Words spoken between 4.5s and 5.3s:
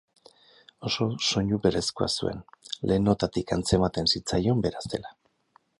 bera zela.